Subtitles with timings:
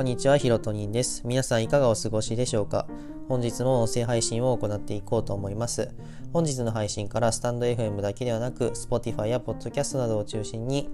[0.00, 1.20] こんにちは、ひろとにんです。
[1.26, 2.86] 皆さんいかがお過ごしでしょうか？
[3.28, 5.90] 本日も音声配信を行っていこうと思います。
[6.32, 10.88] 本日の配信からスタンド FM だけではなく、Spotify や Podcast などを中心に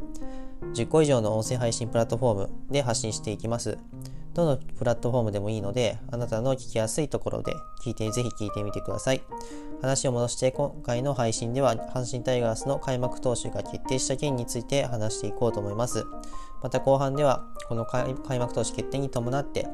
[0.74, 3.78] 10個以上の音声配信プラットフォームで発信していきます。
[4.36, 9.22] どのプラットフォームでもいいので、あなたの聞きやすいところで聞いて、ぜひ聞いてみてください。
[9.80, 16.04] 話を戻して、今回の配信では、阪神タイガースの開幕投手が決定した件について話していこうと思います。
[16.62, 19.66] また後半では、この開幕投手決定に伴って、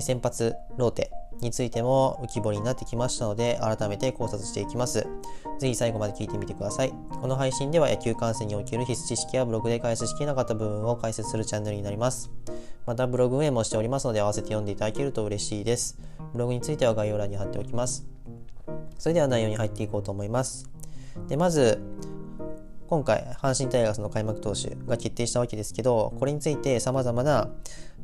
[0.00, 5.06] 先発ローテについても浮き彫りになってきましたので、改めて考察していきます。
[5.58, 6.92] ぜひ最後まで聞いてみてください。
[7.20, 12.30] この配信では野球観戦における必須知識やブログで解説しきれなかった部分を解説するチャンネルになります。
[12.86, 15.98] またブログ運営もしておりますので、合わせて読んでいただけると嬉しいです。
[16.32, 18.06] ブログについては概要欄に貼っておきます。
[18.98, 20.68] それでは内容に入っていこうと思います。
[21.28, 21.80] でまず、
[22.88, 27.50] 今回、阪神タイガースの開幕投手が決定したわけですけど、これについて様々な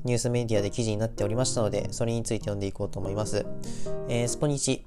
[0.05, 3.47] ニュースメディアで記事になっておりましたので、それについて読んでいこうと思います。
[4.08, 4.84] えー、スポニチ、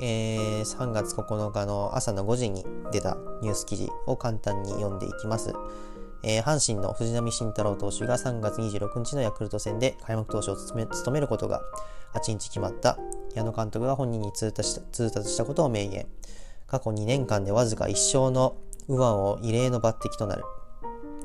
[0.00, 5.52] えー、3月9日の朝の5時に出たニュース記事を簡単に読んでいきます。
[6.22, 11.62] えー、阪神の藤浪晋太郎投手が3月26日のヤクルト戦で開幕投手を務めることが
[12.14, 12.98] 8日決まった。
[13.34, 16.06] 矢野監督が本人に通達した通達したことを明言。
[16.66, 18.56] 過去2年間でわずか1勝の
[18.88, 20.44] 右腕を異例の抜擢となる。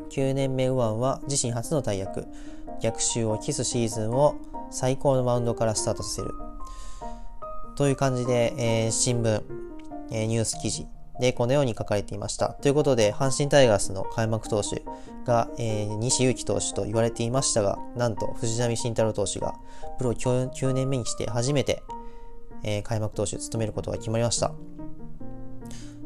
[0.10, 2.26] 9年目右腕は自身初の大役。
[2.82, 4.36] 逆襲を期すシーズンを
[4.72, 6.34] 最高のマウンドからスタートさせる
[7.76, 9.44] という感じで、えー、新聞、
[10.12, 10.88] えー、ニュース記事
[11.20, 12.50] で、このように書かれていました。
[12.50, 14.84] ということで、阪神タイガースの開幕投手
[15.26, 19.56] が、えー、西勇輝投手と言われていましたが、なんと藤浪晋太郎投手が
[19.98, 21.84] プロ 9, 9年目にして初めて、
[22.64, 24.54] えー、開幕投手を務めることが決まりました。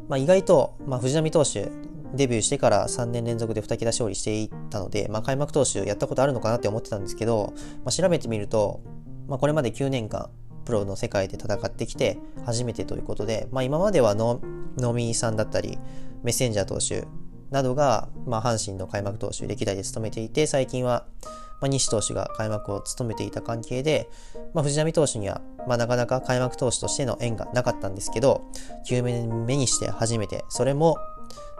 [0.10, 1.70] まあ、意外と、まあ、藤浪投手、
[2.14, 8.82] デビューしてから3年連続で2桁勝利していったので、まあ、開幕投手やったことあるのかなって思ってたんですけど、まあ、調べてみると、
[9.28, 10.30] まあ、これまで9年間、
[10.68, 14.42] プロの世界で戦ってきて初めてということで、まあ、今まではの
[14.78, 15.80] ノミーさんだったり
[16.24, 17.08] メッセンジャー投手
[17.52, 21.06] などが、まあ、阪神の開幕投手歴代で務めていて最近は、
[21.62, 24.10] まあ、西投手が開幕を務めていた関係で、
[24.54, 28.44] まあ、藤浪投手には、まあ、なかなか開幕投手としての縁がなかったんですけど
[28.90, 30.98] 9年目にして初めてそれも、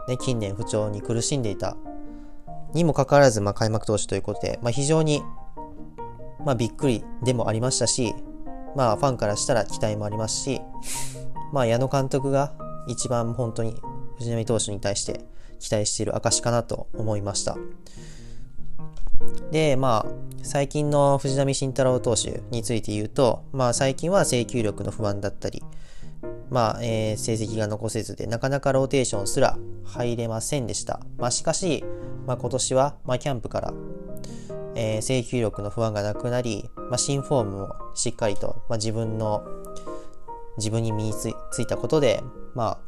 [0.08, 1.76] ね、近年不調に苦しんでいた
[2.74, 5.22] にもかかわらず、まあ、開幕投手ということで、まあ、非常に、
[6.44, 8.14] まあ、びっくりでもありましたし、
[8.78, 10.60] まあファンからしたら期待もありますし、
[11.52, 12.52] まあ矢野監督が
[12.86, 13.74] 一番本当に
[14.18, 15.24] 藤浪投手に対して
[15.58, 17.56] 期待している証かなと思いました。
[19.50, 25.62] で、まあ、最近の藤浪晋太郎投手について言うと、まあ最近は制球力の不安だったり、
[26.50, 31.00] まあ、えー、成績が残せずで、なかなかローテーションすら入れませんでした。
[31.16, 31.84] まあしかし、
[32.26, 33.72] まあ今年は、まあキャンプから
[34.80, 39.44] えー、制球力の不安がなくなり、まあ、新フォームもしっかりと、まあ、自分の
[40.56, 41.28] 自分に身につ
[41.60, 42.22] いたことで、
[42.54, 42.78] ま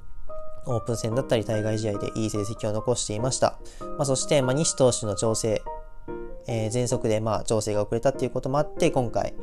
[0.67, 3.59] あ、オープン戦だったり対外試合でいい成績を残していました。
[3.81, 5.63] まあ、そして、まあ、西投手の調整、
[6.47, 9.35] えー、全速でまあ調整が遅れたっていうこともあって、今回、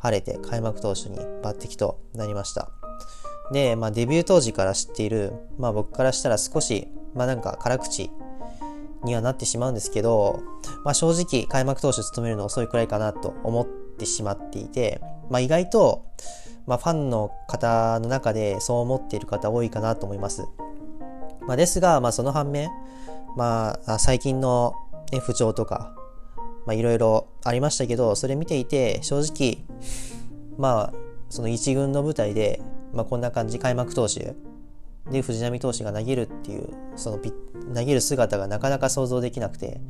[0.00, 2.81] 晴れて開幕投手に抜擢となりました。
[3.52, 8.10] で、まあ、デビュー当時から知っている、まあ、僕からしたら少し、まあ、なんか辛口
[9.04, 10.42] にはなってしまうんですけど、
[10.84, 13.66] まあ、正直開幕投手を務めるの遅いくらいかなと思っ
[13.98, 16.06] てしまっていて、まあ、意外と、
[16.66, 20.46] まあ、ファンの方の中でそう思っている方多いかなと思います。
[21.46, 22.70] まあ、ですが、まあ、その反面、
[23.36, 24.74] まあ、最近の、
[25.10, 25.94] ね、不調とか、
[26.66, 29.64] まあ、いろいろありましたけど、それ見ていて、正直、
[30.56, 30.92] まあ、
[31.28, 34.34] その一軍の舞台で、まあ、こんな感じ、開幕投手、
[35.10, 39.80] で藤浪投手が投げるっていうその投げる姿がなかなか想像できなくて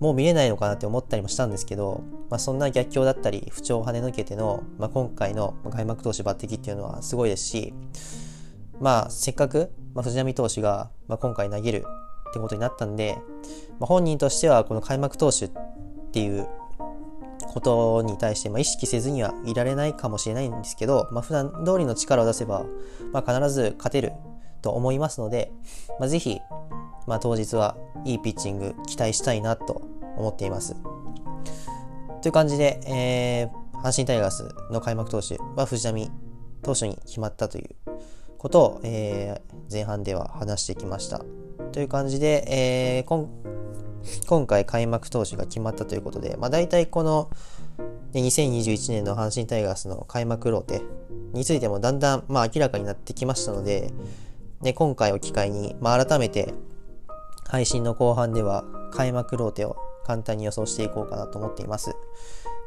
[0.00, 7.72] もう見れないのかなって思ったりもしたんですけど、まあ、そんな逆境だったり不調を跳ね抜けての、まあ、今回の開幕投手抜擢っていうのはすごいですし
[8.80, 11.86] まあせっかく、まあ、藤浪投手が、まあ、今回投げる
[12.30, 13.16] ってことになったんで、
[13.78, 15.50] まあ、本人としてはこの開幕投手っ
[16.12, 16.48] ていう
[17.54, 22.66] ことに対してま意識せずにはいられないかもしれないんですけど、まあ、普段通りの力を出せば、
[23.12, 24.12] まあ、必ず勝てる
[24.60, 25.52] と思いますので、
[26.00, 26.40] まあ、ぜひ、
[27.06, 29.82] まあ、当日はいいピッチング期待したいなと
[30.16, 30.74] 思っています。
[32.22, 36.10] という感じで、えー、阪神タイガースの開幕投手は藤浪
[36.62, 37.68] 投手に決まったという
[38.36, 41.22] ことを、えー、前半では話してきました。
[41.70, 43.28] という感じで、えー、今
[44.26, 47.30] 今回開幕投手が決まったということで、まあ、大体この
[48.14, 50.82] 2021年の阪神タイガースの開幕ローテ
[51.32, 53.92] についてもだんだんまあ明らかになってきましたので、
[54.62, 56.54] で、今回を機会に、まあ、改めて
[57.46, 61.94] 配信の後半では開幕ローテを簡単に予想していこうかなと思っています。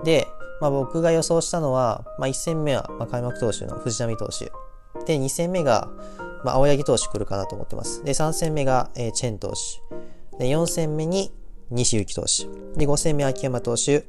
[0.04, 0.28] で、
[0.60, 4.52] まあ、僕が予想したのは、まあ、1戦目は、開幕投手の藤浪投手。
[5.06, 5.88] で、2戦目が、
[6.44, 8.04] まあ青柳投手来るかなと思ってます。
[8.04, 9.56] で、3戦目が、えー、チェン投手。
[10.40, 11.32] で、4戦目に
[11.70, 12.46] 西幸投手。
[12.80, 14.06] で、5戦目秋山投手。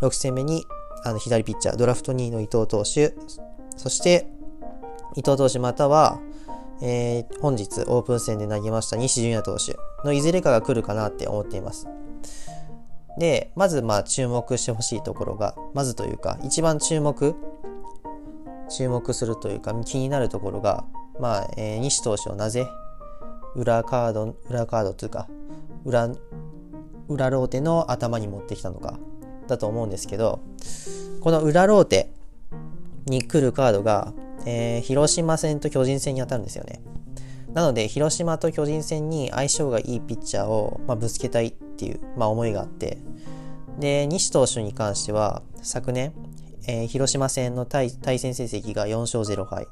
[0.00, 0.64] 6戦目に
[1.04, 3.14] あの左ピッチャー、ドラフト2位の伊藤投手。
[3.76, 4.26] そして、
[5.16, 6.20] 伊藤投手または、
[6.80, 11.88] えー、本日オープン戦で投げました西純也投手のいずれかが来るかなって思っています。
[13.18, 17.34] で、まずまあ注目してほしいところが、まずというか、一番注目、
[18.70, 20.84] 注目するというか、気になるところが、
[21.18, 22.68] まあ、えー、西投手をなぜ
[23.56, 25.26] 裏カード、裏カードというか、
[25.88, 26.10] 裏、
[27.08, 28.98] 裏ローテの頭に持ってきたのか、
[29.46, 30.40] だと思うんですけど、
[31.20, 32.10] この裏ローテ
[33.06, 34.12] に来るカードが、
[34.44, 36.80] えー、広島戦と巨人戦に当たるんですよね。
[37.54, 42.98] なので、広島と巨人戦に相性がいいピッチャーを、まあ、ぶつけたいっていう、まあ、思いがあって、
[43.78, 46.12] で、西投手に関しては、昨年、
[46.66, 49.66] えー、広島戦の対対戦成績が4勝0敗。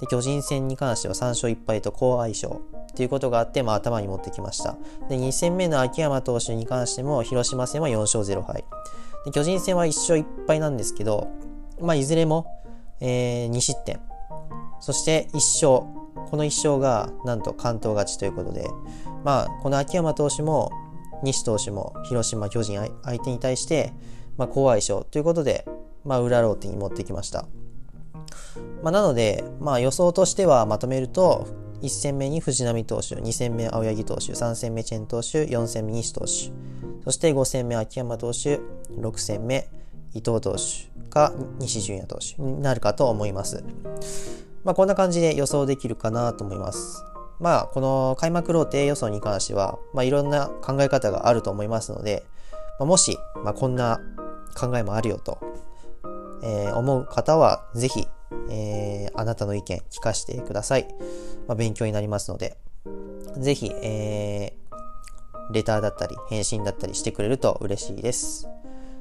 [0.00, 2.60] で、巨人戦に関しては3勝1敗と好相性
[2.94, 4.76] っていうことがあって、まあ、頭に持ってきました。
[5.08, 8.64] で、2戦目の秋山投手に関しても、広島戦は4勝0敗。
[9.24, 11.28] で巨人戦は1勝1敗なんですけど、
[11.80, 12.46] まあ、いずれも、
[13.00, 14.00] えー、2失点。
[14.78, 15.92] そして1勝。
[16.30, 18.68] この1勝がなんと関東勝ちということで、
[19.24, 20.70] まあ、この秋山投手も
[21.24, 23.92] 西投手も広島、巨人相手に対して、
[24.36, 25.66] まあ、好相性ということで、
[26.04, 27.46] まあ、裏ローテに持ってきました。
[28.82, 31.46] まあ、なので、まあ、予想としてはまとめると、
[31.84, 36.50] 1戦目に藤浪投手、2戦目青柳投手、3戦目チェン投手、4戦目西投手、
[37.04, 38.58] そして5戦目秋山投手、
[38.90, 39.68] 6戦目
[40.14, 43.62] 伊藤投手か西純也投手になるかと思います。
[44.64, 47.04] まあこんな感じで予想できるかなと思います。
[47.38, 52.24] まあこの開幕ローテ予想に関しては、まあいろんな考え方があると思いますので、
[52.78, 54.00] まあ、もし、まあ、こんな
[54.54, 55.38] 考えもあるよと、
[56.42, 58.08] えー、思う方はぜひ、
[58.50, 60.88] えー、あなたの意見聞かせてください。
[61.46, 62.56] まあ、勉強になりますので、
[63.38, 68.48] ぜひ、えー、レターだったり返信だったりしてくれると嬉しいです。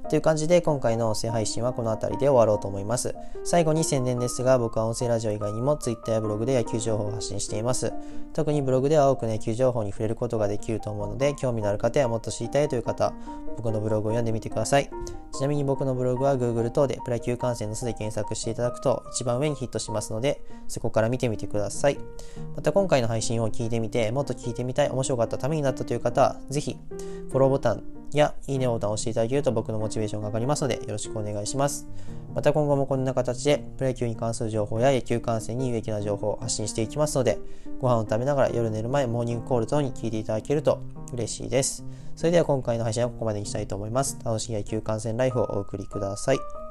[0.10, 3.16] という感じで今回の音声配信はこの辺りで終わろうと思います。
[3.44, 7.94] 最後に宣伝ですが僕は音声ラジオ以外にも Twitter やブログで野球情報を発信しています。
[8.34, 13.14] 特にブログでは多くの野球情報に触れることができると思うので興味のある方やもっと知りたいという方、
[13.58, 14.90] 僕のブログを読んでみてください。
[15.32, 21.98] ちなみに僕のブログは Google 等でプロ野球観戦の巣で検索していただくと一番上にヒットしますのでそこから見てみてください。
[22.56, 26.78] また今回の配信を聞いてみてもっと聞いてみたい面白かったためになったという方はぜひ
[27.30, 27.84] フォローボタン
[28.18, 31.88] やいいねボタンを押していただけると僕のモチベーションが上がりますのでよろしくお願いします。
[32.34, 37.40] また今後もこんな形でプロ野球に関する情報や野球観戦に有益な情報を発信していきますので
[37.80, 40.82] ご飯を食べながら夜寝る前モーニングコール等に聞いていただけると
[41.14, 41.86] 嬉しいです。
[42.16, 44.18] それでは今回の配信はここまでにしたいと思います。
[44.24, 46.63] 楽しい野球観戦ライフをお送りください。